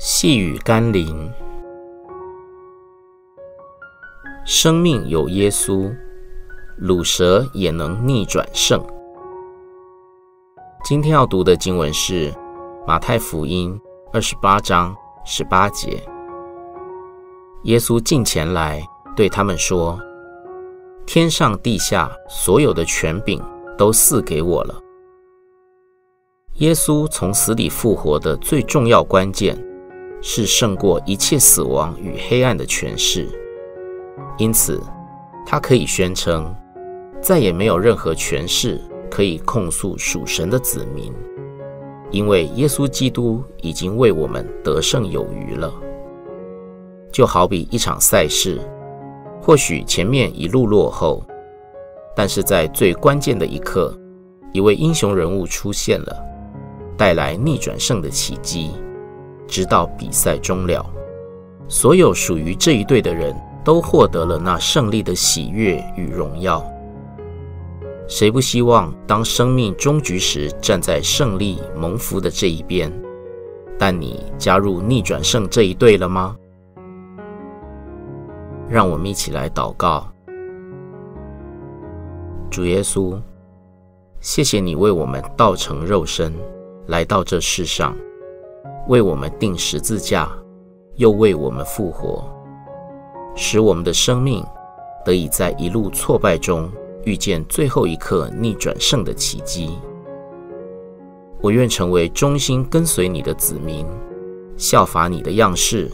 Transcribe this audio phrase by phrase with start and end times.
[0.00, 1.28] 细雨甘霖，
[4.44, 5.92] 生命有耶稣，
[6.76, 8.80] 鲁蛇也能逆转胜。
[10.84, 12.32] 今天要读的经文是
[12.86, 13.76] 马太福音
[14.12, 16.00] 二十八章十八节。
[17.64, 18.80] 耶稣近前来
[19.16, 19.98] 对他们说
[21.06, 23.42] ：“天上地下所有的权柄
[23.76, 24.80] 都赐给我了。”
[26.58, 29.58] 耶稣从死里复活的最重要关键，
[30.20, 33.28] 是胜过一切死亡与黑暗的权势。
[34.38, 34.80] 因此，
[35.46, 36.54] 他可以宣称，
[37.20, 41.12] 再也没有任何权势可以控诉属神的子民，
[42.10, 45.72] 因为耶稣基督已经为我们得胜有余了。
[47.10, 48.60] 就好比一场赛事，
[49.40, 51.24] 或许前面一路落后，
[52.14, 53.96] 但是在最关键的一刻，
[54.52, 56.24] 一位英雄人物出现了。
[56.96, 58.72] 带来逆转胜的奇迹，
[59.48, 60.84] 直到比赛终了，
[61.66, 66.64] 所有属于这一队的人都获得了那胜利的喜悦与荣耀。
[68.06, 72.92] 谁不希望当生命终局时站在胜利蒙福的这一边？
[73.78, 76.34] 但你加入逆转胜这一队了吗？
[78.68, 80.06] 让我们一起来祷告。
[82.50, 83.20] 主耶稣，
[84.20, 86.32] 谢谢你为我们道成肉身。
[86.86, 87.94] 来到这世上，
[88.88, 90.30] 为我们钉十字架，
[90.96, 92.24] 又为我们复活，
[93.36, 94.42] 使我们的生命
[95.04, 96.70] 得以在一路挫败中
[97.04, 99.78] 遇见最后一刻逆转胜的奇迹。
[101.42, 103.86] 我愿成为忠心跟随你的子民，
[104.56, 105.90] 效法你的样式。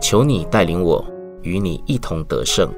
[0.00, 1.04] 求你带领我
[1.42, 2.72] 与你一同得胜，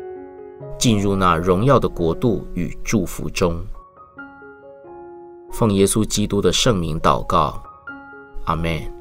[0.79, 3.63] 进入那荣耀的国度与祝福中。
[5.51, 7.63] 奉耶稣基督的圣名祷告，
[8.47, 8.98] 阿门。